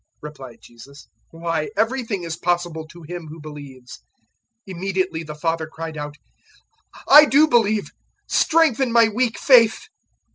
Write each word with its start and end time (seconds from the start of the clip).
'"replied 0.23 0.57
Jesus; 0.63 1.07
"why, 1.29 1.69
everything 1.77 2.23
is 2.23 2.35
possible 2.35 2.87
to 2.87 3.03
him 3.03 3.27
who 3.27 3.39
believes." 3.39 3.99
009:024 4.67 4.75
Immediately 4.77 5.23
the 5.25 5.35
father 5.35 5.67
cried 5.67 5.95
out, 5.95 6.15
"I 7.07 7.25
do 7.25 7.47
believe: 7.47 7.91
strengthen 8.25 8.91
my 8.91 9.09
weak 9.09 9.37
faith." 9.37 9.89